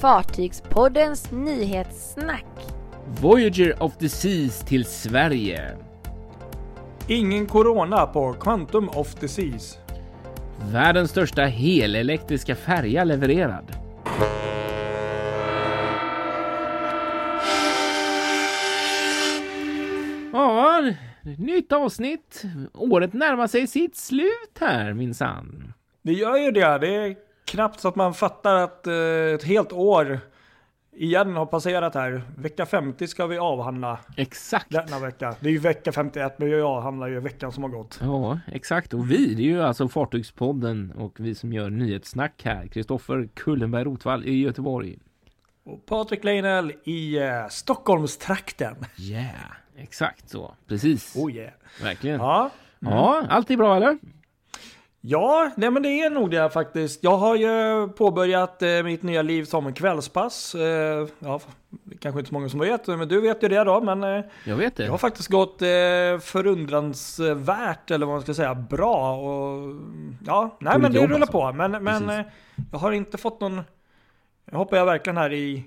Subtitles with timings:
[0.00, 2.44] Fartygspoddens nyhetssnack.
[3.20, 5.76] Voyager of the Seas till Sverige.
[7.08, 9.78] Ingen corona på Quantum of the Seas.
[10.72, 13.72] Världens största helelektriska färja levererad.
[20.32, 20.92] Ja,
[21.38, 22.42] nytt avsnitt.
[22.74, 25.72] Året närmar sig sitt slut här minsann.
[26.02, 26.78] Det gör ju det.
[26.78, 28.94] Det knappt så att man fattar att eh,
[29.34, 30.20] ett helt år
[30.92, 32.22] igen har passerat här.
[32.36, 34.70] Vecka 50 ska vi avhandla Exakt.
[34.70, 35.34] denna vecka.
[35.40, 37.98] Det är ju vecka 51 men vi avhandlar ju veckan som har gått.
[38.02, 38.94] Ja, exakt.
[38.94, 42.66] Och vi, det är ju alltså Fartygspodden och vi som gör nyhetssnack här.
[42.66, 44.98] Kristoffer Kullenberg Rotvall i Göteborg.
[45.64, 48.76] Och Patrik Leinell i eh, Stockholmstrakten.
[48.98, 49.30] Yeah,
[49.76, 50.54] exakt så.
[50.68, 51.16] Precis.
[51.16, 51.52] Oh yeah.
[51.82, 52.20] Verkligen.
[52.20, 53.22] Ja, Ja.
[53.28, 53.98] allt är bra eller?
[55.08, 57.02] Ja, nej men det är nog det faktiskt.
[57.04, 60.54] Jag har ju påbörjat eh, mitt nya liv som kvällspass.
[60.54, 61.40] Eh, ja,
[61.84, 63.80] det kanske inte så många som vet, men du vet ju det då.
[63.80, 64.98] Men eh, Jag vet jag har det.
[64.98, 69.16] faktiskt gått eh, förundransvärt, eller vad man ska säga, bra.
[69.16, 69.74] Och,
[70.26, 71.32] ja, nej men det jobb rullar alltså.
[71.32, 71.52] på.
[71.52, 72.20] Men, men eh,
[72.72, 73.60] jag har inte fått någon,
[74.50, 75.64] jag hoppar jag verkligen här i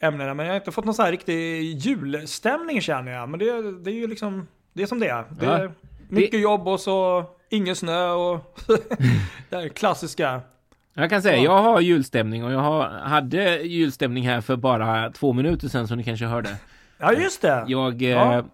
[0.00, 3.28] ämnena, men jag har inte fått någon så här riktig julstämning känner jag.
[3.28, 5.24] Men det, det är ju liksom, det är som det är.
[5.40, 5.68] Det Ja.
[6.08, 8.58] mycket jobb och så ingen snö och
[9.48, 10.40] det klassiska.
[10.94, 11.42] Jag kan säga, Ja.
[11.42, 15.98] jag har julstämning och jag har, hade julstämning här för bara två minuter sedan som
[15.98, 16.56] ni kanske hörde.
[16.98, 17.64] Ja just det.
[17.66, 18.44] Jag, Ja, eh,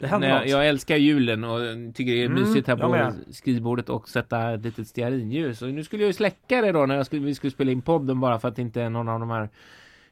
[0.00, 1.60] det när, jag älskar julen och
[1.94, 3.14] tycker det är Mm, mysigt här på med.
[3.32, 5.62] skrivbordet och sätta ett litet stearinljus.
[5.62, 7.82] Och nu skulle jag ju släcka det då när jag skulle, vi skulle spela in
[7.82, 9.48] podden bara för att inte någon av de här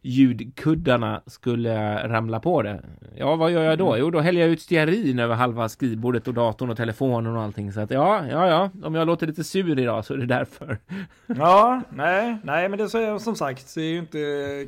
[0.02, 2.82] ljudkuddarna skulle ramla på det.
[3.16, 3.86] Ja, vad gör jag Mm.
[3.86, 3.98] då?
[3.98, 7.72] Jo, då häller jag ut stearin över halva skrivbordet och datorn och telefonen och allting.
[7.72, 10.78] Så att ja, ja, ja, om jag låter lite sur idag så är det därför.
[11.26, 14.18] Ja, nej, nej men det är som sagt, det är ju inte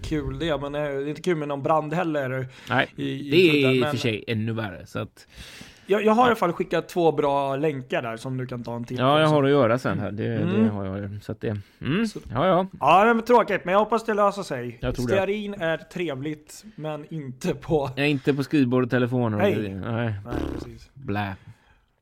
[0.03, 0.59] kul det.
[0.61, 2.47] Men det är inte kul med någon brand heller.
[2.71, 4.87] Nej, I, i det är i och för sig ännu värre.
[4.87, 5.27] Så att,
[5.91, 8.77] Jag, jag har i alla fall skickat två bra länkar där som du kan ta
[8.77, 9.21] en titt ja, på.
[9.21, 10.11] jag har att göra sen här.
[10.13, 10.69] Det, det Mm.
[10.71, 11.11] har jag.
[11.23, 11.49] Så att det,
[11.81, 12.05] mm,
[12.35, 12.67] ja, ja.
[12.81, 14.79] Ja, det är tråkigt, men jag hoppas det löser sig.
[14.81, 15.13] Jag tror det.
[15.13, 17.91] Stearin är trevligt, men inte på...
[17.97, 19.39] Är inte på skrivbord och telefoner.
[19.39, 19.55] Nej.
[19.55, 20.91] det- Nej, Nej, precis.
[20.95, 21.37] blä.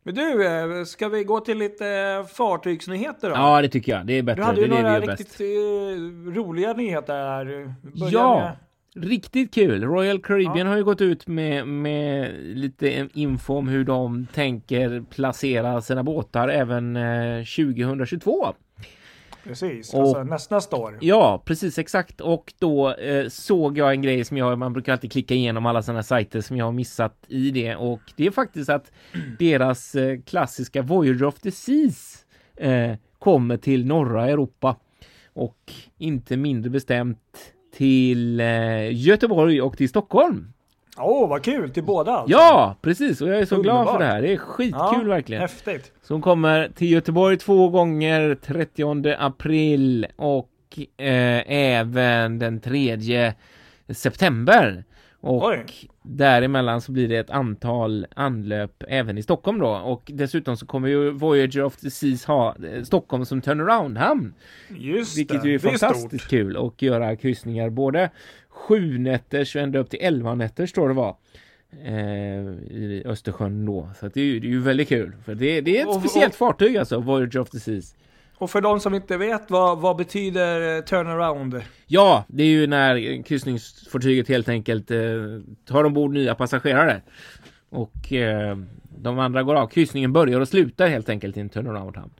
[0.02, 3.34] Men du, eh, ska vi gå till lite eh, fartygsnyheter då?
[3.36, 4.06] Ja, det tycker jag.
[4.06, 4.40] Det är bättre.
[4.40, 5.20] Du hade det ju det några gör bäst.
[5.20, 7.74] riktigt eh, roliga nyheter här.
[8.00, 8.52] Börja Ja.
[9.00, 9.84] Riktigt kul!
[9.84, 15.80] Royal Caribbean har ju gått ut med, med lite info om hur de tänker placera
[15.82, 18.54] sina båtar även eh, 2022.
[19.44, 20.98] Precis, Och- alltså näst, nästa år.
[21.00, 22.20] Ja, precis exakt.
[22.20, 25.82] Och då eh, såg jag en grej som jag, man brukar alltid klicka igenom alla
[25.82, 27.76] sådana sajter som jag har missat i det.
[27.76, 28.92] Och det är faktiskt att
[29.38, 32.26] deras eh, klassiska Voyager of the Seas
[32.56, 34.76] eh, kommer till norra Europa.
[35.32, 40.52] Och inte mindre bestämt till eh, Göteborg och till Stockholm.
[40.98, 41.70] Åh, vad kul!
[41.70, 42.32] Till båda alltså.
[42.32, 43.20] Ja, precis.
[43.20, 44.22] Och jag är så glad för det här.
[44.22, 45.40] Det är skitkul verkligen.
[45.42, 45.92] Häftigt.
[46.02, 50.50] Som kommer till Göteborg två gånger 30 april och
[50.96, 53.32] eh, även den 3
[53.88, 54.84] september.
[55.26, 55.64] Och Oj.
[56.02, 59.68] däremellan så blir det ett antal anlöp även i Stockholm då.
[59.68, 64.34] Och dessutom så kommer ju Voyager of the Seas ha eh, Stockholm som turnaround-hamn.
[64.78, 65.48] Just Vilket det.
[65.48, 66.30] ju är det är fantastiskt stort.
[66.30, 68.10] kul och göra kryssningar både
[68.48, 71.16] sju nätters och ända upp till 11 nätter står det var.
[71.84, 71.94] Eh,
[72.76, 73.90] I Östersjön då.
[74.00, 75.12] Så det, är ju, det är ju väldigt kul.
[75.24, 77.94] För det, det är ett Och- speciellt och- fartyg alltså, Voyager of the Seas.
[78.38, 81.62] Och för de som inte vet, vad, vad betyder eh, turnaround?
[81.86, 84.98] Ja, det är ju när kryssningsfartyget helt enkelt eh,
[85.68, 87.02] tar ombord nya passagerare.
[87.70, 88.56] Och eh,
[88.98, 89.66] de andra går av.
[89.66, 92.10] Kryssningen börjar och slutar helt enkelt i en turnaround-hamn.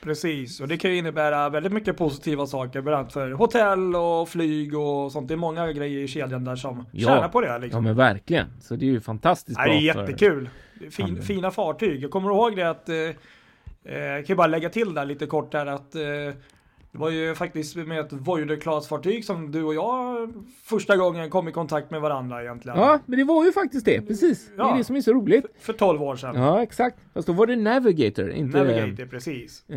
[0.00, 4.28] Precis, och det kan ju innebära väldigt mycket positiva saker, bland annat för hotell och
[4.28, 5.28] flyg och sånt.
[5.28, 7.08] Det är många grejer i kedjan där som Ja.
[7.08, 7.84] tjänar på det Ja liksom.
[7.84, 8.46] men verkligen.
[8.60, 10.48] Så det är ju fantastiskt Nej, det är bra jättekul.
[10.74, 11.26] Det är Fin, handeln.
[11.26, 12.02] fina fartyg.
[12.02, 12.94] Jag kommer ihåg det att, eh,
[13.88, 16.34] Eh, jag kan ju bara lägga till där lite kort där att eh,
[16.96, 20.32] det var ju faktiskt med ett Voyager Class-fartyg som du och jag
[20.64, 22.78] första gången kom i kontakt med varandra egentligen.
[22.78, 24.00] Ja, men det var ju faktiskt det.
[24.00, 24.46] Precis.
[24.56, 24.74] Det är Ja.
[24.78, 25.44] det som är så roligt.
[25.60, 26.34] För 12 år sedan.
[26.36, 26.96] Ja, exakt.
[27.14, 28.58] Fast då var det Navigator, inte...
[28.58, 29.70] Navigator, precis.
[29.70, 29.76] Eh,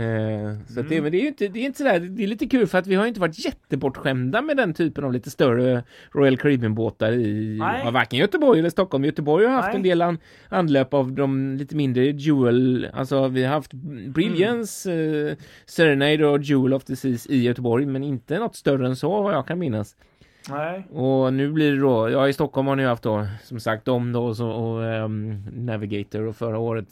[0.67, 0.89] så Mm.
[0.89, 2.77] det, men det är ju inte, det är inte sådär, det är lite kul för
[2.77, 7.57] att vi har inte varit jättebortskämda med den typen av lite större Royal Caribbean-båtar i
[7.83, 9.05] ja, varken Göteborg eller Stockholm.
[9.05, 9.75] Göteborg har haft Nej.
[9.75, 10.17] en del an,
[10.49, 13.73] anlöp av de lite mindre Jewel, alltså vi har haft
[14.13, 15.35] Brilliance, eh,
[15.65, 19.33] Serenade och Jewel of the Seas i Göteborg, men inte något större än så vad
[19.33, 19.95] jag kan minnas.
[20.49, 20.87] Nej.
[20.91, 24.11] Och nu blir det då, ja i Stockholm har ni haft då som sagt dem
[24.11, 26.87] då och, så, och ehm, Navigator och förra året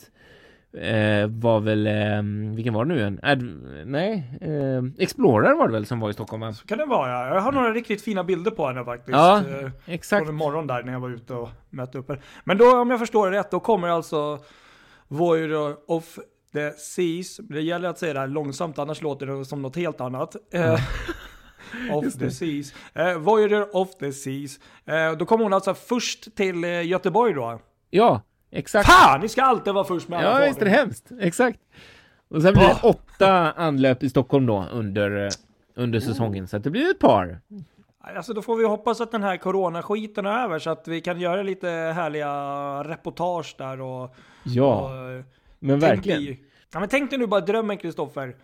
[0.74, 3.20] eh, var väl, eh, vilken var det nu igen?
[3.24, 3.44] Ad,
[3.86, 6.54] nej, eh, Explorer var det väl som var i Stockholm va?
[6.54, 7.36] Så kan det vara ja.
[7.36, 9.18] Jag har några riktigt fina bilder på henne faktiskt.
[9.18, 10.26] Ja, Eh, Exakt.
[10.26, 12.22] Från imorgon där när jag var ute och mötte upp henne.
[12.44, 14.40] Men då om jag förstår det rätt, då kommer alltså
[15.08, 16.20] Voyager of
[16.54, 17.38] the Seas.
[17.38, 20.36] Det gäller att säga det här långsamt, annars låter det som något helt annat.
[20.54, 20.74] Eh,
[21.94, 22.74] of the Seas.
[22.94, 24.60] Eh, Voyager of the Seas.
[24.86, 27.60] Eh, då kommer hon alltså först till eh, Göteborg då.
[27.90, 28.22] Ja,
[28.52, 28.90] exakt.
[28.90, 31.12] Fan, ni ska alltid vara först med alla Ja, visst är det hemskt.
[31.20, 31.60] Exakt.
[32.30, 32.90] Och sen blir det Ah.
[32.90, 35.30] åtta anlöp i Stockholm då under, eh,
[35.76, 36.48] under säsongen.
[36.48, 37.40] Så att det blir ett par.
[38.16, 41.20] Alltså då får vi hoppas att den här coronaskiten är över så att vi kan
[41.20, 42.30] göra lite härliga
[42.84, 44.16] reportage där och...
[44.44, 45.24] Ja, och eh,
[45.60, 46.24] men verkligen.
[46.26, 46.44] dig-
[46.74, 48.36] Ja men tänk dig nu bara drömmen Kristoffer.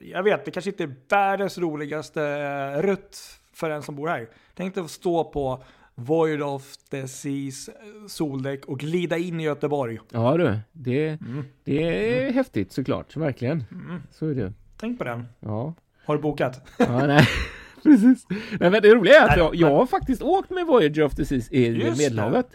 [0.00, 3.18] Jag vet, det kanske inte är världens roligaste eh, rutt
[3.52, 4.28] för en som bor här.
[4.54, 5.64] Tänk dig att stå på
[5.94, 7.74] Void of the Seas eh,
[8.08, 9.98] soldäck och glida in i Göteborg.
[10.12, 11.44] Ja du, det, Mm.
[11.64, 11.82] det
[12.26, 13.16] är häftigt såklart.
[13.16, 13.64] Verkligen.
[14.12, 14.52] Så är det.
[14.76, 15.26] Tänk på den.
[15.40, 15.74] Ja.
[16.04, 16.68] Har du bokat?
[16.78, 17.28] Ja, nej.
[17.86, 18.26] Precis.
[18.60, 21.02] Nej, men det roliga är att Nej, jag, men- jag har faktiskt åkt med Voyager
[21.02, 22.46] of the Seas i Just Medelhavet.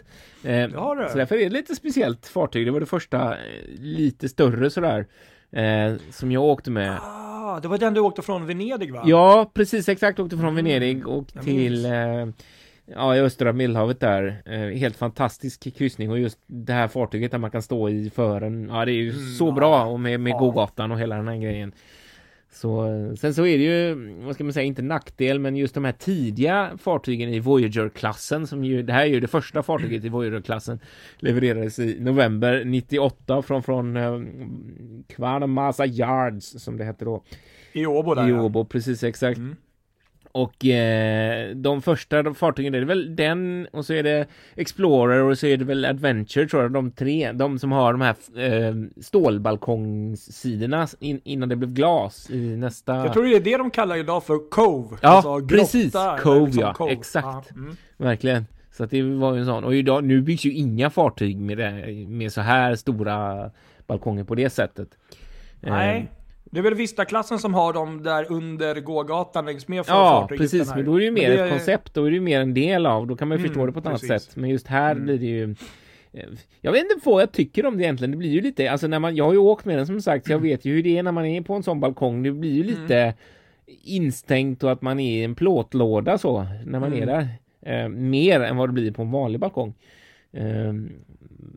[0.44, 0.70] Eh,
[1.10, 2.66] så därför är det lite speciellt fartyg.
[2.66, 3.38] Det var det första eh,
[3.78, 5.06] lite större sådär
[5.52, 6.98] eh, som jag åkte med.
[7.02, 9.02] Ah, det var den du åkte från Venedig va?
[9.06, 10.18] Ja, precis exakt.
[10.20, 11.92] Åkte från Venedig och Jag till eh,
[12.94, 14.42] ja, i östra Medelhavet där.
[14.46, 18.68] Eh, helt fantastisk kryssning och just det här fartyget där man kan stå i fören.
[18.72, 19.50] Ja, det är ju Mm, så ja.
[19.52, 20.38] bra och med, med Ja.
[20.38, 21.72] gågatan och hela den här grejen.
[22.54, 22.86] Så,
[23.18, 23.94] sen så är det ju,
[24.24, 28.64] vad ska man säga, inte nackdel, men just de här tidiga fartygen i Voyager-klassen, som
[28.64, 30.80] ju, det här är ju det första fartyget i Voyager-klassen,
[31.18, 34.20] levererades i november 98 från, från eh,
[35.86, 37.24] Yards, som det hette då.
[37.72, 38.42] I Åbo där I ja.
[38.42, 39.38] Åbo, precis exakt.
[39.38, 39.56] Mm.
[40.32, 44.26] Och eh, de första de fartygen, det är väl den och så är det
[44.56, 47.32] Explorer och så är det väl Adventure tror jag, de tre.
[47.32, 52.96] De som har de här eh, stålbalkongssidorna in, innan det blev glas i nästa...
[52.96, 54.96] Jag tror det är det de kallar idag för Cove.
[55.02, 55.94] Ja, Alltså grotta, precis.
[55.94, 56.74] eller Cove, liksom ja.
[56.74, 56.92] cove.
[56.92, 57.50] Exakt.
[57.50, 57.76] Mm.
[57.96, 58.46] Verkligen.
[58.72, 59.64] Så att det var ju en sån.
[59.64, 63.50] Och idag, nu byggs ju inga fartyg med, det, med så här stora
[63.86, 64.88] balkonger på det sättet.
[65.62, 66.08] Eh, Nej.
[66.54, 70.74] Det är väl Vista-klassen som har dem där under gågatan längs med Ja, precis.
[70.74, 71.94] Men då är det ju mer det ett koncept.
[71.94, 73.06] Då är det ju mer en del av.
[73.06, 74.24] Då kan man ju Mm, förstå det på ett annat precis.
[74.24, 74.36] sätt.
[74.36, 75.04] Men just här Mm.
[75.04, 75.50] blir det ju...
[76.12, 76.24] eh,
[76.60, 78.10] Jag vet inte vad jag tycker om det egentligen.
[78.10, 80.26] Det blir ju lite, alltså när man, jag har ju åkt med den som sagt,
[80.26, 80.48] så jag Mm.
[80.50, 82.22] vet ju hur det är när man är på en sån balkong.
[82.22, 83.14] Det blir ju lite
[83.84, 87.08] instängt och att man är i en plåtlåda så, när man är Mm.
[87.08, 87.28] där.
[87.82, 89.74] Eh, mer än vad det blir på en vanlig balkong.
[90.32, 90.72] Eh,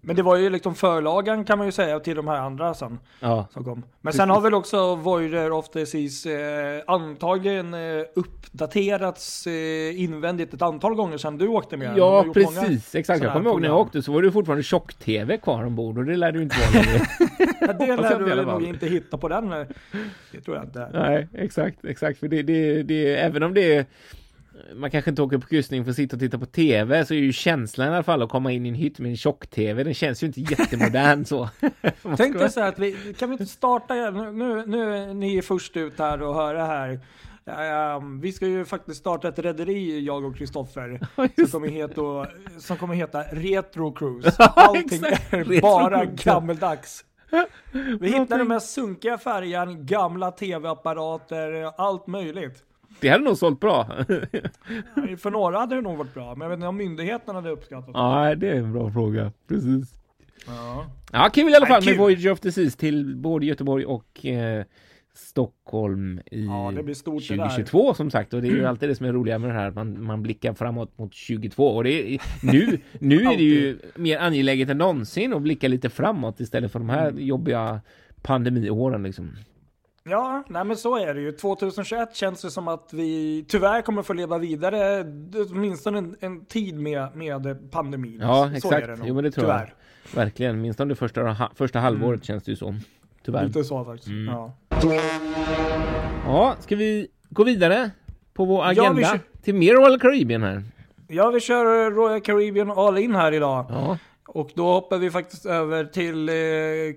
[0.02, 3.00] Men det var ju liksom förlagan kan man ju säga till de här andra sen
[3.20, 3.84] ja, som kom.
[4.02, 7.80] Men sen har väl också Voyager of the Seas eh, antagligen eh,
[8.16, 11.98] uppdaterats eh, invändigt ett antal gånger sedan du åkte med.
[11.98, 12.96] Ja precis.
[12.96, 13.24] Exakt.
[13.24, 16.16] Jag kommer ihåg när jag åkte så var det fortfarande tjock-tv kvar ombord och det
[16.18, 17.06] lär du inte vara längre.
[17.62, 19.54] Ja, det lär du nog inte hitta på den.
[19.54, 19.68] eh,
[20.32, 20.90] Det tror jag inte.
[20.94, 22.20] Nej, exakt, exakt.
[22.20, 23.86] För det, det, det, även om det är
[24.76, 27.18] man kanske inte åker på kryssning för att sitta och titta på TV så är
[27.18, 29.84] ju känslan i alla fall att komma in i en hytt med en tjock-TV.
[29.84, 31.50] Den känns ju inte jättemodern så.
[32.18, 35.42] Tänk dig så här att vi, kan vi inte starta, nu, nu, nu är ni
[35.42, 37.00] först ut här och höra här.
[37.46, 41.00] Ehm, vi ska ju faktiskt starta ett rederi, jag och Kristoffer,
[41.36, 42.28] som, kommer heta,
[42.60, 44.36] som kommer heta Retro Cruise.
[44.40, 47.06] Allting är bara gammeldags.
[48.00, 52.64] Vi hittar den mest sunkiga färjan, gamla tv-apparater, allt möjligt.
[53.02, 53.86] Det hade nog sålt bra.
[55.18, 57.94] För några hade det nog varit bra, men jag vet inte om myndigheterna hade uppskattat
[57.94, 58.02] det.
[58.02, 59.32] Nej, det är en bra fråga.
[59.48, 59.94] Precis.
[60.48, 60.86] Ja.
[61.12, 61.98] Ja, kul i alla fall med kul.
[61.98, 64.64] Voyager of the Seas till både Göteborg och eh,
[65.14, 67.44] Stockholm i Ja, det blir stort det där.
[67.44, 68.34] 2022 som sagt.
[68.34, 70.24] Och det är ju alltid det som är roliga med det här, att man, man
[70.24, 71.68] blickar framåt mot 2022.
[71.68, 75.90] Och det är, nu, nu är det ju mer angeläget än någonsin att blicka lite
[75.90, 77.26] framåt istället för de här Mm.
[77.28, 77.82] jobbiga
[78.22, 79.32] pandemiåren liksom.
[80.10, 81.32] Ja, nej men så är det ju.
[81.32, 85.06] 2021 känns det som att vi tyvärr kommer få leva vidare
[85.52, 88.20] åtminstone en, en tid med, med pandemin.
[88.22, 88.84] Ja, så exakt.
[88.84, 89.60] Är det nog, Jo, men det tror jag.
[89.60, 89.74] tyvärr.
[90.26, 92.76] Verkligen, minst om det första, första halvåret känns det ju så.
[93.26, 93.46] Tyvärr.
[93.48, 94.08] Lite så faktiskt.
[94.08, 94.34] Mm.
[94.34, 94.52] Ja.
[96.26, 97.92] Ja, ska vi gå vidare
[98.34, 100.64] på vår Ja, agenda kör- till mer Royal Caribbean här?
[101.08, 103.66] ja, vi kör Royal Caribbean All In här idag.
[103.70, 103.98] Ja,
[104.28, 106.36] Och då hoppar vi faktiskt över till eh,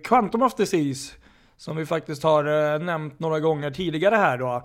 [0.05, 1.15] Quantum of the Seas.
[1.59, 4.62] Som vi faktiskt har eh, nämnt några gånger tidigare här då.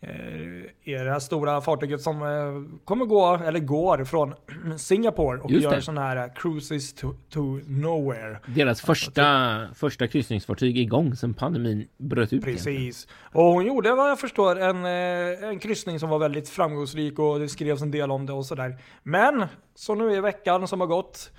[0.00, 4.34] Eh, är det här stora fartyget som eh, kommer gå, eller går från
[4.78, 8.38] Singapore och Just gör sådana här eh, cruises to, to nowhere.
[8.46, 12.44] deras första, första kryssningsfartyg igång sen pandemin bröt ut.
[12.44, 13.08] Precis.
[13.32, 17.40] Och hon gjorde vad jag förstår en, eh, en kryssning som var väldigt framgångsrik och
[17.40, 18.78] det skrevs en del om det och sådär.
[19.02, 21.30] Men, så nu i veckan som har gått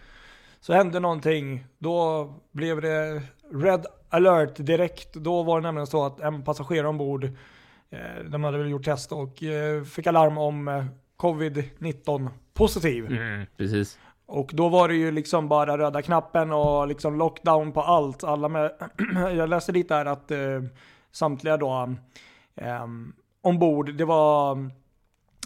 [0.60, 1.66] så hände någonting.
[1.78, 3.22] Då blev det
[3.54, 5.14] Red alert direkt.
[5.14, 7.24] Då var det nämligen så att en passagerare ombord,
[7.90, 10.86] eh, de hade väl gjort test och eh, fick alarm om eh,
[11.18, 13.06] covid-19 positiv.
[13.06, 14.00] Mm, precis.
[14.26, 18.24] Och då var det ju liksom bara röda knappen och liksom lockdown på allt.
[18.24, 18.72] Alla med,
[19.38, 20.64] jag läste lite här att eh,
[21.12, 21.94] samtliga då
[22.56, 22.86] eh,
[23.42, 24.58] ombord, det var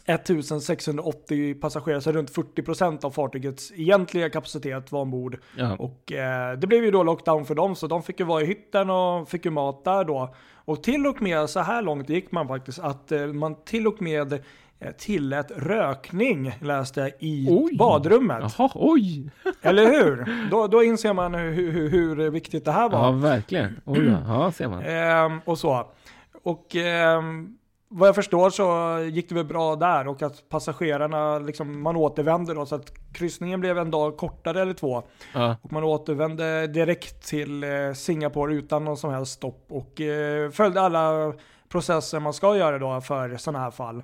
[0.08, 5.38] 1680 passagerare, så runt 40% av fartygets egentliga kapacitet var ombord.
[5.58, 5.76] Ja.
[5.76, 8.46] Och eh, det blev ju då lockdown för dem, så de fick ju vara i
[8.46, 10.36] hytten och fick ju mat där då.
[10.56, 14.02] Och till och med så här långt gick man faktiskt, att eh, man till och
[14.02, 17.78] med eh, tillät rökning, läste jag, i Oj.
[17.78, 18.56] badrummet.
[18.58, 19.32] Jaha, oj!
[19.62, 20.48] Eller hur?
[20.52, 23.06] Då, då inser man hur, hur, hur viktigt det här var.
[23.06, 23.82] Ja, verkligen.
[23.86, 24.52] Oj, ja.
[24.52, 24.84] ser man.
[24.84, 25.92] Ehm, och så.
[26.44, 27.58] Och ehm,
[27.90, 32.54] vad jag förstår så gick det väl bra där och att passagerarna, liksom, man återvände
[32.54, 35.04] då så att kryssningen blev en dag kortare eller två.
[35.34, 35.56] Ja.
[35.62, 40.82] Och man återvände direkt till eh, Singapore utan någon som helst stopp och eh, följde
[40.82, 41.34] alla
[41.70, 44.04] processer man ska göra då för sådana här fall.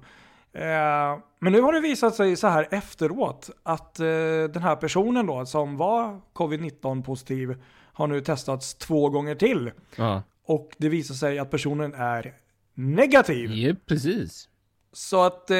[0.54, 4.06] Eh, men nu har det visat sig så här efteråt att eh,
[4.54, 7.64] den här personen då som var covid-19 positiv
[7.94, 9.72] har nu testats två gånger till.
[9.96, 10.22] Ja.
[10.46, 12.34] Och det visar sig att personen är
[12.74, 13.52] negativ.
[13.52, 14.50] ja, precis.
[14.94, 15.56] Så att eh,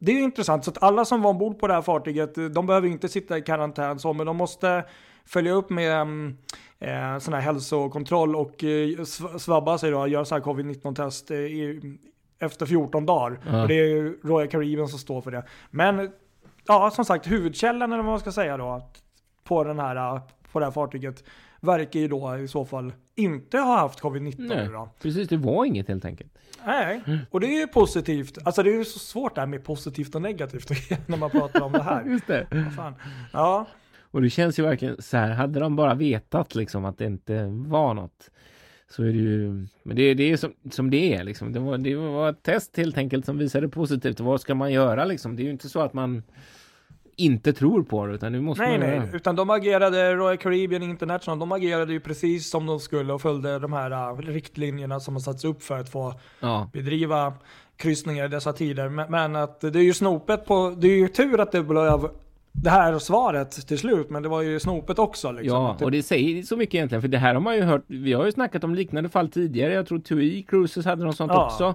[0.00, 0.64] det är ju intressant.
[0.64, 3.38] Så att alla som var ombord på det här fartyget, eh, de behöver inte sitta
[3.38, 4.84] i karantän så, men de måste
[5.24, 6.36] följa upp med mm,
[6.78, 11.30] eh, sån här hälsokontroll och eh, sv- svabba sig då, göra så här covid-19 test
[11.30, 11.98] eh, i,
[12.38, 13.40] efter 14 dagar.
[13.46, 13.62] Ja.
[13.62, 15.44] Och det är ju Royal Caribbean som står för det.
[15.70, 16.10] Men
[16.66, 18.90] ja, som sagt, huvudkällan eller vad man ska säga då,
[19.44, 20.20] på, den här, eh,
[20.52, 21.24] på det här fartyget
[21.60, 24.88] verkar ju då i så fall inte ha haft covid-19 Nej, då.
[25.02, 25.28] precis.
[25.28, 26.32] Det var inget helt enkelt.
[26.66, 28.38] Nej, och det är ju positivt.
[28.44, 30.70] Alltså det är ju så svårt det här med positivt och negativt
[31.06, 32.04] när man pratar om det här.
[32.06, 32.46] Just det.
[32.76, 32.94] Fan.
[33.32, 33.66] Ja,
[34.10, 37.44] Och det känns ju verkligen så här, hade de bara vetat liksom att det inte
[37.46, 38.30] var något
[38.90, 41.52] så är det ju, men det, det är som, som det är liksom.
[41.52, 44.20] Det var, det var ett test helt enkelt som visade positivt.
[44.20, 45.36] Vad ska man göra liksom?
[45.36, 46.22] Det är ju inte så att man
[47.18, 50.82] inte tror på det utan nu måste nej man nej, utan de agerade, Royal Caribbean
[50.82, 55.14] International, de agerade ju precis som de skulle och följde de här äh, riktlinjerna som
[55.14, 57.32] har satts upp för att få Ja, bedriva
[57.76, 58.88] kryssningar i dessa tider.
[58.88, 62.08] Men, att det är ju snopet på, det är ju tur att det blev
[62.52, 65.56] det här svaret till slut, men det var ju snopet också liksom.
[65.58, 67.84] ja, och det säger så mycket egentligen för det här har man ju hört.
[67.86, 69.74] Vi har ju snackat om liknande fall tidigare.
[69.74, 71.46] Jag tror TUI Cruises hade något sånt Ja.
[71.46, 71.74] också.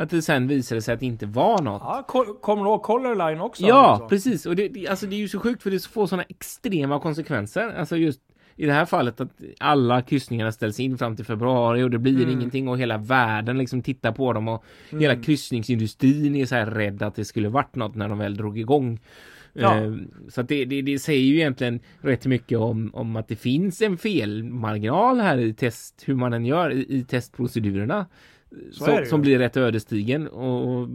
[0.00, 1.82] Att det sen visade sig att det inte var något.
[1.84, 3.62] ja, ko- kommer du ihåg Color Line också?
[3.66, 4.08] Ja, liksom?
[4.08, 4.46] precis.
[4.46, 7.74] Och det, det, alltså det är ju så sjukt för det får sådana extrema konsekvenser.
[7.78, 8.20] Alltså just
[8.56, 9.28] i det här fallet att
[9.60, 12.30] alla kryssningarna ställs in fram till februari och det blir Mm.
[12.30, 17.02] ingenting och hela världen liksom tittar på dem och hela kryssningsindustrin är så här rädd
[17.02, 18.98] att det skulle varit något när de väl drog igång.
[19.52, 19.76] Ja.
[19.76, 19.92] Eh,
[20.28, 23.82] Så att det, det, det säger ju egentligen rätt mycket om, om att det finns
[23.82, 28.06] en felmarginal här i test, hur man än gör i, i testprocedurerna.
[28.72, 30.86] Som, som blir rätt ödesdigen och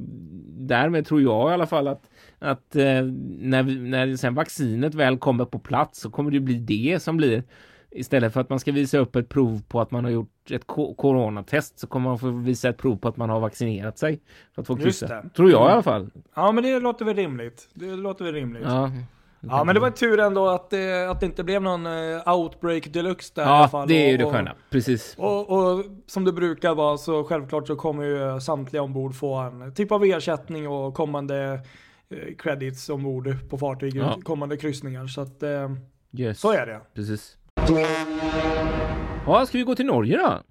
[0.58, 3.04] därmed tror jag i alla fall att, att eh,
[3.40, 7.18] när, vi, när sen vaccinet väl kommer på plats så kommer det bli det som
[7.18, 7.44] blir
[7.92, 10.68] istället för att man ska visa upp ett prov på att man har gjort ett
[10.68, 14.20] ko- coronatest så kommer man få visa ett prov på att man har vaccinerat sig
[14.56, 15.24] för att få kryssa.
[15.36, 16.10] Tror jag i alla fall.
[16.36, 17.70] Ja, men det låter väl rimligt.
[17.74, 18.64] Det låter väl rimligt.
[18.66, 18.92] Ja,
[19.50, 22.94] Ja men det var tur ändå att det, att det inte blev någon eh, outbreak
[22.94, 23.88] deluxe där i alla ja fall.
[23.88, 24.56] det är ju det sköna.
[24.70, 25.16] Precis.
[25.18, 29.74] Och, och som det brukar vara så självklart så kommer ju samtliga ombord få en
[29.74, 31.60] typ av ersättning och kommande
[32.10, 34.20] eh, credits ombord på fartyg, Ja.
[34.24, 35.08] kommande kryssningar.
[35.08, 35.72] Så att eh,
[36.18, 36.40] Yes.
[36.40, 36.82] så är det.
[36.94, 37.38] Precis.
[39.26, 40.42] Ja, ska vi gå till Norge då?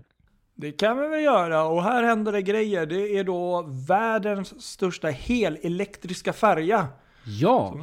[0.54, 2.86] Det kan vi väl göra och här händer det grejer.
[2.86, 6.86] Det är då världens största helelektriska färja.
[7.24, 7.74] Ja,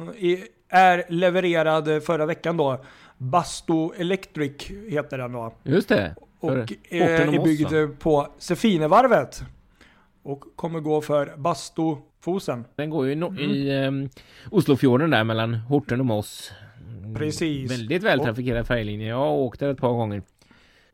[0.70, 2.84] Är levererad förra veckan då.
[3.18, 5.52] Basto Electric heter den då.
[5.62, 6.14] just det.
[6.40, 9.42] Och eh, är byggd på Sefinevarvet.
[10.22, 12.64] Och kommer gå för Bastofosen.
[12.76, 13.40] Den går ju i, no- Mm.
[13.50, 14.08] i um,
[14.50, 16.52] Oslofjorden där mellan Horten och Moss.
[16.98, 17.70] Mm, Precis.
[17.72, 19.08] Väldigt vältrafikerad färjelinje.
[19.08, 20.22] Jag har åkt där ett par gånger.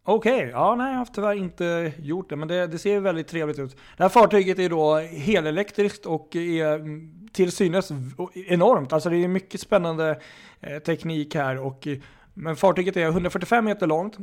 [0.08, 3.58] Okej, ja nej jag har tyvärr inte gjort det men det, det ser väldigt trevligt
[3.58, 3.76] ut.
[3.96, 7.92] Det här fartyget är då helelektriskt och är mm, till synes
[8.46, 8.92] enormt.
[8.92, 10.20] Alltså det är mycket spännande
[10.60, 11.98] eh, teknik här och eh,
[12.34, 14.16] men fartyget är 145 meter långt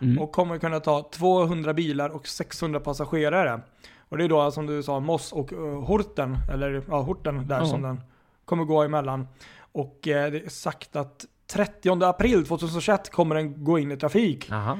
[0.00, 0.18] Mm.
[0.18, 3.60] och kommer kunna ta 200 bilar och 600 passagerare.
[4.08, 7.58] Och det är då som du sa Moss och uh, Horten, eller ja Horten där
[7.58, 7.66] Ja.
[7.66, 8.00] som den
[8.44, 9.28] kommer gå emellan.
[9.72, 14.52] Och det är sagt att 30 april 2021 kommer den gå in i trafik.
[14.52, 14.78] Aha.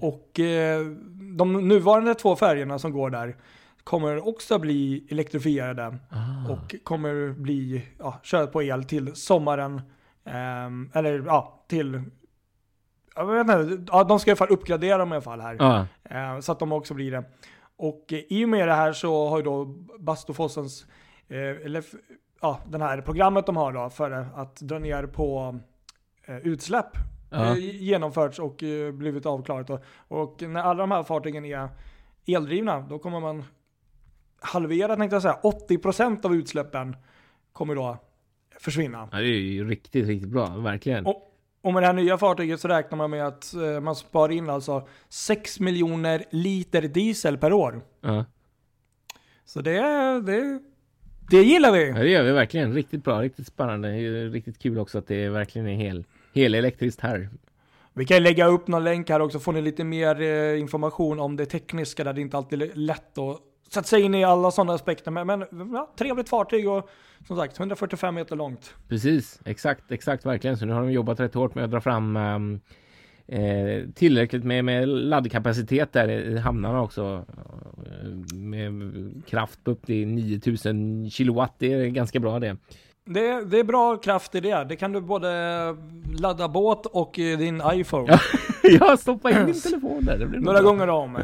[0.00, 0.80] Och eh,
[1.36, 3.36] de nuvarande två färgerna som går där
[3.84, 6.52] kommer också bli elektrifierade Ah.
[6.52, 9.80] och kommer bli ja, köra på el till sommaren.
[10.24, 12.02] ehm, eller ja, till
[13.16, 15.56] jag vet inte, ja, de ska i alla fall uppgradera dem i alla fall här.
[15.58, 17.24] Ja, Eh, så att de också blir det.
[17.76, 19.64] Och eh, i och med det här så har ju då
[19.98, 20.86] Bastofossens,
[21.28, 21.84] eh, eller
[22.40, 25.58] ja, den här programmet de har då för att dra ner på
[26.24, 26.86] eh, utsläpp
[27.30, 27.50] Ja.
[27.50, 29.70] eh, genomförts och eh, blivit avklarat.
[29.70, 31.68] Och, och när alla de här fartygen är
[32.26, 33.44] eldrivna, då kommer man
[34.44, 36.96] halvera, tänkte jag säga, 80% av utsläppen
[37.52, 37.98] kommer då
[38.60, 39.08] försvinna.
[39.12, 41.06] ja det är ju riktigt, riktigt bra, verkligen.
[41.06, 41.30] Och,
[41.62, 44.50] och med det här nya fartyget så räknar man med att eh, man sparar in
[44.50, 47.80] alltså 6 miljoner liter diesel per år.
[48.00, 48.24] Ja.
[49.44, 49.80] Så det,
[50.20, 50.60] det,
[51.30, 51.88] det gillar vi.
[51.88, 52.74] Ja, det gör vi verkligen.
[52.74, 53.88] Riktigt bra, riktigt spännande.
[54.28, 57.28] Riktigt kul också att det verkligen är hel, helelektriskt här.
[57.92, 61.36] Vi kan lägga upp någon länk här också, får ni lite mer eh, information om
[61.36, 63.40] det tekniska där det inte alltid är lätt att
[63.74, 65.10] sätta sig in i alla sådana aspekter.
[65.10, 66.88] Men, men ja, trevligt fartyg och
[67.26, 68.74] som sagt 145 meter långt.
[68.88, 70.56] Precis, exakt, exakt verkligen.
[70.56, 72.60] Så nu har de jobbat rätt hårt med att dra fram um...
[73.26, 77.24] eh, tillräckligt med, med laddkapacitet där i hamnarna också.
[77.86, 81.54] Eh, med kraft på upp till 9000 kilowatt.
[81.58, 82.56] Det är ganska bra det.
[83.06, 84.64] Det, det är bra kraft i det.
[84.64, 85.28] Det kan du både
[86.18, 88.06] ladda båt och eh, din iPhone.
[88.12, 88.18] Ja.
[88.80, 90.18] Jag stoppar in din telefon där.
[90.18, 90.70] Det blir Några bra.
[90.70, 91.18] gånger om.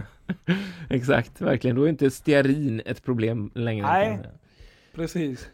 [0.90, 1.76] Exakt, verkligen.
[1.76, 3.86] Då är inte stearin ett problem längre.
[3.86, 4.16] Nej.
[4.16, 4.30] säga.
[4.94, 5.48] Precis.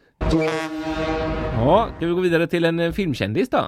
[1.55, 3.65] Ja, ska vi gå vidare till en eh, filmkändis då?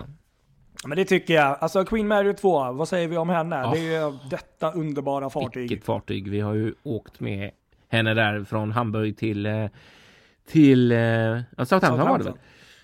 [0.87, 1.57] Men det tycker jag.
[1.61, 3.57] Alltså Queen Mary 2, vad säger vi om henne?
[3.57, 3.71] Ja.
[3.75, 5.61] Det är ju detta underbara fartyg.
[5.61, 6.29] Vilket fartyg.
[6.31, 7.51] Vi har ju åkt med
[7.89, 9.67] henne där från Hamburg till eh,
[10.49, 10.99] till eh,
[11.65, 12.35] Southampton var det väl?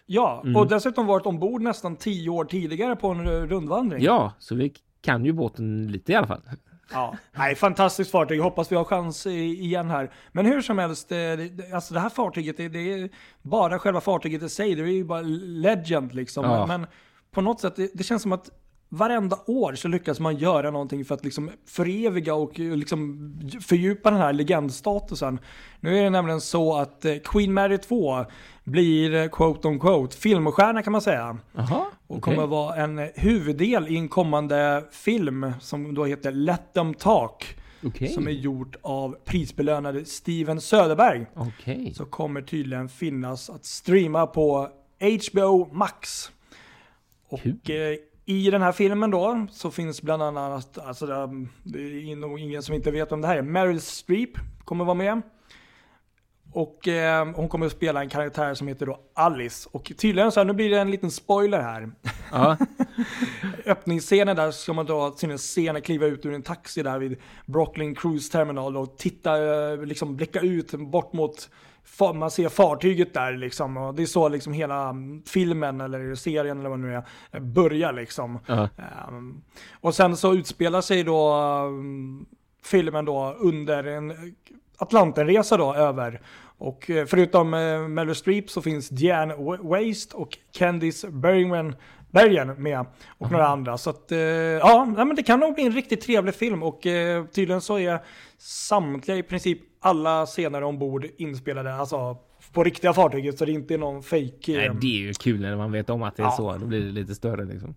[0.06, 0.56] Ja, Mm.
[0.56, 4.02] och dessutom varit ombord nästan tio år tidigare på en rundvandring.
[4.02, 6.42] Ja, så vi kan ju båten lite i alla fall.
[6.92, 8.40] Ja, nej, fantastiskt fartyg.
[8.40, 10.10] Hoppas vi har chans igen här.
[10.32, 11.18] Men hur som helst, eh,
[11.74, 13.08] alltså det här fartyget, det, det är
[13.42, 14.74] bara själva fartyget i sig.
[14.74, 16.44] Det är ju bara legend liksom.
[16.44, 16.66] Ja.
[16.66, 16.86] Men
[17.30, 18.50] på något sätt, det, det känns som att
[18.96, 24.10] varenda år så lyckas man göra någonting för att liksom föreviga och eh, liksom fördjupa
[24.10, 25.38] den här legendstatusen.
[25.80, 28.24] Nu är det nämligen så att eh, Queen Mary 2
[28.64, 31.38] blir eh, quote on quote filmstjärna kan man säga.
[31.52, 36.94] Jaha, Och kommer vara en huvuddel i en kommande film som då heter Let them
[36.94, 37.56] talk.
[37.86, 38.08] Okej.
[38.08, 41.26] Som är gjort av prisbelönade Steven Söderberg.
[41.34, 41.94] Okej.
[41.96, 44.68] Så kommer tydligen finnas att streama på
[45.00, 46.30] HBO Max.
[47.28, 51.06] Och eh, i den här filmen då så finns bland annat, alltså
[51.62, 54.30] det, är nog ingen som inte vet om det här är, Meryl Streep
[54.64, 55.22] kommer vara med.
[56.52, 59.68] Och eh, hon kommer att spela en karaktär som heter då Alice.
[59.72, 61.90] Och tydligen så här, nu blir det en liten spoiler här.
[62.32, 62.56] Ja,
[63.66, 67.16] Öppningsscenen där ska man då se en scen kliva ut ur en taxi där vid
[67.46, 71.50] Brooklyn Cruise Terminal och titta, eh, liksom blicka ut bort mot,
[72.14, 73.76] man ser fartyget där liksom.
[73.76, 77.04] Och det är så liksom hela mm, filmen eller serien eller vad det nu är
[77.32, 78.38] eh, börjar liksom.
[78.46, 78.68] ja.
[78.78, 79.42] Ehm,
[79.80, 81.34] och sen så utspelar sig då
[81.66, 82.26] um,
[82.64, 84.34] filmen då under en
[84.78, 86.20] Atlantenresa då över.
[86.58, 91.74] Och eh, förutom uh, Meryl Streep så finns Diane Wa- Waste och Candice Bergman
[92.14, 92.86] Bergen med
[93.18, 93.78] och några andra.
[93.78, 97.24] Så att, eh, ja, men det kan nog bli en riktigt trevlig film och eh,
[97.24, 97.98] tydligen så är
[98.38, 102.16] samtliga i princip alla scener ombord inspelade, alltså
[102.52, 104.32] på riktiga fartyget så det inte är någon fake.
[104.48, 106.30] Nej, eh, det är ju kul när man vet om att det är Ja.
[106.30, 106.56] så.
[106.56, 107.74] Då blir det lite större liksom.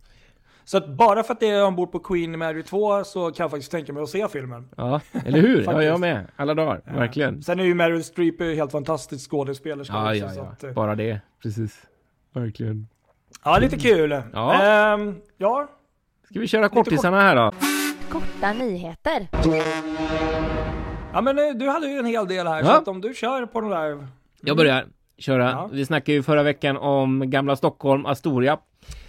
[0.65, 3.51] Så att bara för att det är ombord på Queen Mary 2 så kan jag
[3.51, 4.69] faktiskt tänka mig att se filmen.
[4.77, 5.63] Ja, eller hur?
[5.65, 6.27] ja, jag med.
[6.35, 6.81] Alla dagar.
[6.85, 7.43] Verkligen.
[7.43, 10.67] Sen är ju Meryl Streep helt fantastisk skådespelerska Ja, också, ja, ja.
[10.69, 11.21] att, Bara det.
[11.43, 11.81] Precis.
[12.33, 12.87] Verkligen.
[13.43, 14.21] Ja, lite kul.
[14.33, 14.63] Ja.
[14.63, 15.67] Ehm, ja.
[16.29, 17.51] Ska vi köra kortisarna här då?
[18.09, 19.27] Korta nyheter.
[21.13, 22.65] ja, men eh, du hade ju en hel del här, Ja.
[22.65, 24.07] så att om du kör på den där.
[24.41, 24.85] Jag börjar
[25.17, 25.43] köra.
[25.51, 25.69] Ja.
[25.73, 28.57] Vi snackade ju förra veckan om gamla Stockholm, Astoria.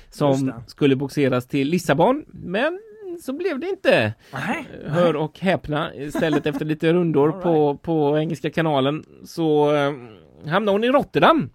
[0.07, 0.55] Just Som det.
[0.67, 2.25] skulle boxeras till Lissabon.
[2.29, 2.79] Men
[3.23, 4.15] så blev det inte.
[4.33, 4.69] Nej.
[4.87, 5.95] Hör och häpna.
[5.95, 9.93] Istället efter lite rundor All på, på Engelska kanalen så eh,
[10.51, 11.51] hamnade hon i Rotterdam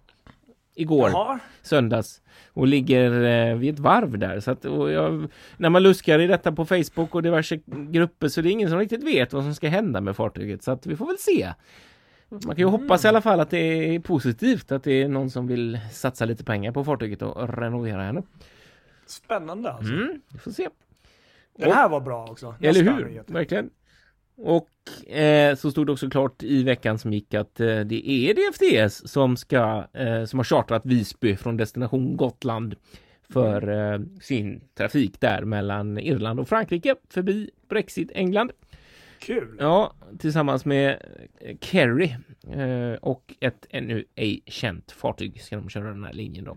[0.74, 1.38] igår, Jaha.
[1.62, 2.20] söndags.
[2.52, 4.40] Och ligger eh, vid ett varv där.
[4.40, 8.48] Så att, jag, när man luskar i detta på Facebook och diverse grupper så det
[8.48, 10.62] är ingen som riktigt vet vad som ska hända med fartyget.
[10.62, 11.52] Så att vi får väl se.
[12.28, 13.58] Man kan ju hoppas i alla fall att det
[13.94, 18.02] är positivt, att det är någon som vill satsa lite pengar på fartyget och renovera
[18.02, 18.22] henne.
[19.06, 19.92] Spännande alltså.
[19.92, 20.68] Mm, vi får se.
[21.58, 22.54] Den här var bra också.
[22.60, 23.04] Eller Nästa hur?
[23.04, 23.30] nyhet.
[23.30, 23.70] Verkligen.
[24.36, 28.34] Och eh, så stod det också klart i veckan som gick att eh, det är
[28.34, 32.76] DFDS som ska eh, som har chartrat Visby från destination Gotland
[33.28, 38.52] för eh, sin trafik där mellan Irland och Frankrike förbi Brexit England.
[39.18, 39.56] Kul.
[39.58, 41.02] Ja, tillsammans med
[41.40, 42.16] eh, Kerry
[42.52, 46.56] eh, och ett ännu ej känt fartyg ska de köra den här linjen då.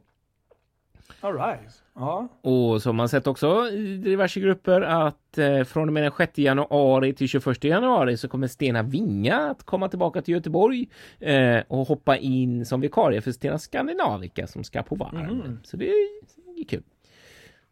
[1.22, 1.84] All right.
[2.00, 2.28] Ja.
[2.42, 6.12] Och så har man sett också i diverse grupper att eh, från och med den
[6.18, 11.60] 6 januari till 21 januari så kommer Stena Vinga att komma tillbaka till Göteborg eh,
[11.68, 15.58] och hoppa in som vikarie för Stena Skandinavica som ska på varv.
[15.64, 16.84] Så det är kul.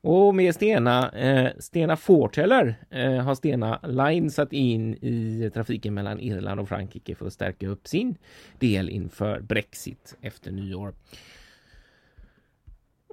[0.01, 6.19] Och med Stena, eh, Stena Forteller eh, har Stena Line satt in i trafiken mellan
[6.19, 8.17] Irland och Frankrike för att stärka upp sin
[8.59, 10.93] del inför Brexit efter nyår.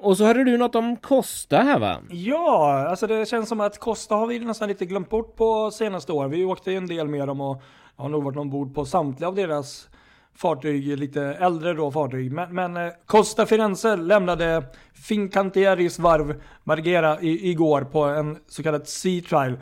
[0.02, 1.96] Och så hade du något om Costa här va?
[2.10, 6.12] Ja, alltså det känns som att Costa har vi nästan lite glömt bort på senaste
[6.12, 6.30] åren.
[6.30, 7.62] Vi åkte ju en del med dem och
[7.96, 9.88] har nog varit ombord på samtliga av deras
[10.34, 12.32] fartyg, lite äldre då fartyg.
[12.32, 18.88] Men, men eh, Costa Firenze lämnade Fincantieris varv Margera i, igår på en så kallad
[18.88, 19.58] Sea Trial.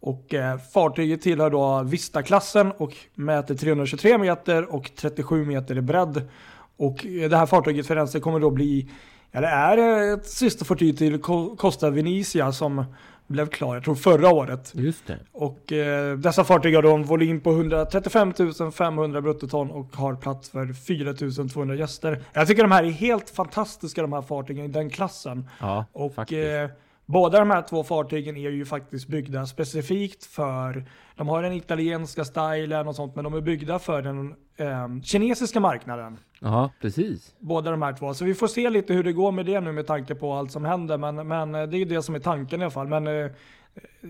[0.00, 6.28] Och eh, fartyget tillhör då Vista-klassen och mäter 323 meter och 37 meter i bredd.
[6.76, 8.90] Och eh, det här fartyget Firenze kommer då bli,
[9.32, 9.46] ja det
[9.82, 12.84] är ett systerfartyg till Co- Costa Venezia som
[13.26, 14.72] blev klar, jag tror förra året.
[14.74, 15.18] Just det.
[15.32, 18.32] Och eh, dessa fartyg har då en volym på 135
[18.72, 22.22] 500 bruttoton och har plats för 4 200 gäster.
[22.32, 25.48] Jag tycker de här är helt fantastiska de här fartygen i den klassen.
[25.60, 26.48] Ja, Och faktiskt.
[26.48, 26.76] eh,
[27.10, 30.84] båda de här två fartygen är ju faktiskt byggda specifikt för,
[31.16, 35.60] de har den italienska stilen och sånt, men de är byggda för den eh, kinesiska
[35.60, 36.18] marknaden.
[36.40, 37.34] Ja, precis.
[37.38, 38.14] Båda de här två.
[38.14, 40.52] Så vi får se lite hur det går med det nu med tanke på allt
[40.52, 40.98] som händer.
[40.98, 42.88] Men, men eh, det är ju det som är tanken i alla fall.
[42.88, 43.30] Men eh,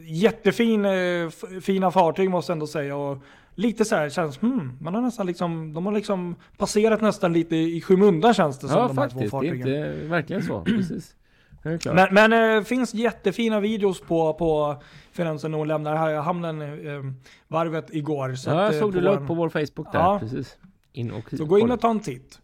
[0.07, 1.29] jättefin, eh,
[1.63, 2.97] fina fartyg måste jag ändå säga.
[2.97, 3.19] Och
[3.55, 7.57] lite så här känns, hmm, man har nästan liksom, de har liksom passerat nästan lite
[7.57, 9.33] i skymundan känns det som Ja, de här två faktiskt.
[9.33, 9.69] Det är fartygen.
[9.69, 10.61] inte verkligen så.
[10.65, 11.17] Precis.
[11.63, 14.77] Men, men det finns jättefina videos på, på
[15.17, 17.13] när hon lämnar här hamnen, eh,
[17.49, 18.35] varvet igår.
[18.35, 19.99] Så ja, jag eh, såg du la upp på vår Facebook där.
[19.99, 20.19] Ja.
[20.19, 20.57] Precis.
[20.93, 22.41] In och Så gå in och ta en titt.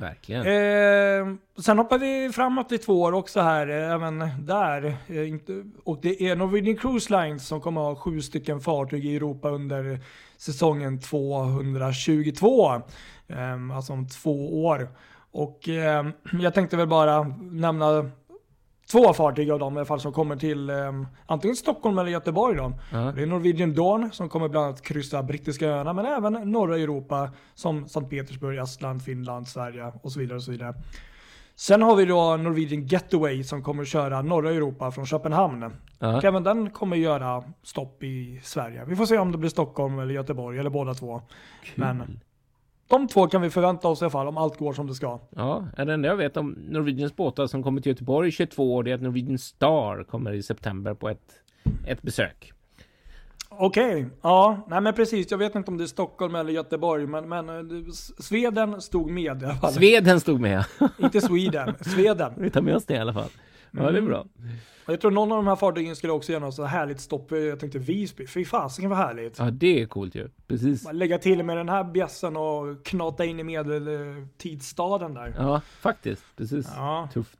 [0.00, 0.40] Verkligen.
[0.40, 4.96] Eh, sen hoppar vi framåt i två år också här, eh, även där.
[5.06, 9.16] Eh, inte, och det är Norwegian Cruise Lines som kommer ha sju stycken fartyg i
[9.16, 10.00] Europa under
[10.36, 12.72] säsongen 222.
[13.28, 14.88] Eh, alltså om två år.
[15.32, 15.68] Och
[16.42, 18.10] jag tänkte väl bara nämna
[18.90, 20.76] två fartyg av dem i alla fall som kommer till eh,
[21.26, 22.72] antingen Stockholm eller Göteborg då.
[22.92, 22.98] Ja.
[22.98, 27.30] Det är Norwegian Dawn som kommer bland annat kryssa brittiska öarna men även norra Europa
[27.54, 30.36] som Sankt Petersburg, Estland, Finland, Sverige och så vidare.
[30.36, 30.74] Och så vidare.
[31.56, 35.72] Sen har vi då Norwegian Getaway som kommer köra norra Europa från Köpenhamn.
[35.98, 36.16] Ja.
[36.16, 38.84] Och även den kommer göra stopp i Sverige.
[38.86, 41.22] Vi får se om det blir Stockholm eller Göteborg eller båda två.
[41.74, 42.20] Men
[42.90, 45.20] de två kan vi förvänta oss i alla fall om allt går som det ska.
[45.36, 48.82] Ja, det enda jag vet om Norwegians båtar som kommer till Göteborg i 22 år,
[48.82, 51.32] det är att Norwegian Star kommer i september på ett,
[51.86, 52.52] ett besök.
[53.48, 55.30] Okej, ja, nej men precis.
[55.30, 59.42] Jag vet inte om det är Stockholm eller Göteborg, men, men eh, Sweden stod med
[59.42, 59.72] i alla fall.
[59.72, 60.64] Sveden stod med.
[60.98, 62.32] Inte Sweden, Sweden.
[62.36, 63.30] Vi tar med oss det i alla fall.
[63.70, 64.26] Ja, det är bra.
[64.86, 67.30] Jag tror någon av de här fartygen skulle också göra något så härligt stopp.
[67.30, 69.38] Jag tänkte Visby, fy fasiken vad härligt.
[69.38, 70.28] Ja, det är coolt ju.
[70.46, 70.84] Precis.
[70.84, 75.34] Bara Lägga till med den här bjässen och knata in i medeltidsstaden där.
[75.38, 76.22] Ja, faktiskt.
[76.36, 76.68] Precis.
[76.76, 77.38] Ja, Tufft.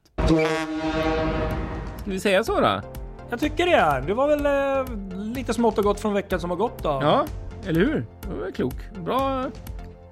[1.96, 2.80] Ska vi säga så då?
[3.30, 4.06] jag tycker det.
[4.06, 4.96] Det var väl eh,
[5.34, 6.88] lite smått och gott från veckan som har gått då.
[6.88, 7.24] Ja,
[7.66, 8.06] eller hur?
[8.22, 8.74] Det var klok.
[9.04, 9.44] Bra,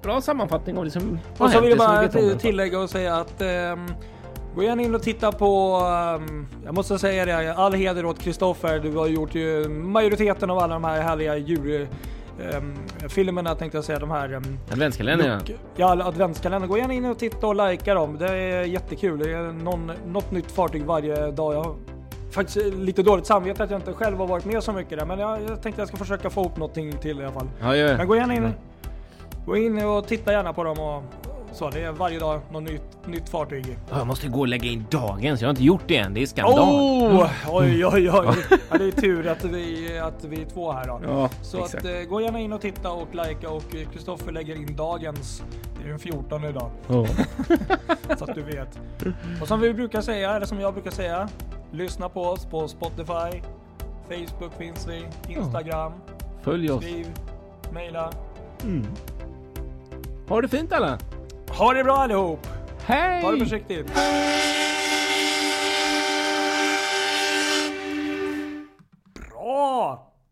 [0.03, 3.85] bra sammanfattning av det som Och så vill jag bara tillägga och säga att ehm,
[4.55, 8.79] gå gärna in och titta på, ehm, jag måste säga det, all heder åt Kristoffer.
[8.79, 11.87] Du har gjort ju majoriteten av alla de här härliga djur...
[12.53, 12.75] ehm,
[13.09, 14.33] filmerna tänkte jag säga, de här...
[14.33, 15.53] Um, Adventskalendern ja.
[15.75, 16.69] ja, adventskalendern.
[16.69, 18.17] Gå gärna in och titta och likea dem.
[18.17, 19.19] Det är jättekul.
[19.19, 21.53] Det är någon, något nytt fartyg varje dag.
[21.53, 21.75] Jag har
[22.31, 25.05] faktiskt lite dåligt samvete att jag inte själv har varit med så mycket där.
[25.05, 27.47] Men jag, jag tänkte jag ska försöka få ihop någonting till i alla fall.
[27.61, 28.53] Ja, gör Men gå gärna in,
[29.45, 31.03] gå in och titta gärna på dem och
[31.53, 31.69] så.
[31.69, 33.77] Det är varje dag något nytt, nytt fartyg.
[33.89, 35.41] Ja, Jag måste gå och lägga in dagens.
[35.41, 36.13] Jag har inte gjort det än.
[36.13, 36.59] Det är skandal.
[36.59, 37.29] Oh!
[37.49, 38.35] Oj, oj, oj.
[38.69, 40.99] Ja, det är tur att vi, att vi är två här då.
[41.07, 41.85] Ja, Så exakt.
[41.85, 45.43] att, eh, gå gärna in och titta och likea och eh, Kristoffer lägger in dagens.
[45.79, 46.71] Det är den 14 idag.
[46.87, 47.05] Ja.
[48.17, 48.79] Så att du vet.
[49.41, 51.29] Och som vi brukar säga, eller som jag brukar säga.
[51.71, 53.41] Lyssna på oss på Spotify.
[54.07, 55.05] Facebook finns vi.
[55.33, 55.91] Instagram.
[56.41, 56.83] Följ oss.
[56.83, 57.07] Skriv.
[57.73, 58.11] Maila.
[60.27, 60.97] Ha det fint alla.
[61.57, 62.47] Ha det bra allihop!
[62.85, 63.21] Hej!
[63.21, 63.91] Ha det försiktigt!
[69.29, 70.08] Bra!